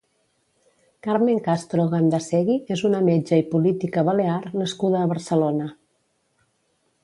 Carmen 1.07 1.41
Castro 1.47 1.85
Gandasegui 1.91 2.57
és 2.77 2.83
una 2.91 3.03
metge 3.11 3.39
i 3.43 3.45
política 3.53 4.07
balear 4.11 4.41
nascuda 4.65 5.03
a 5.05 5.15
Barcelona. 5.15 5.73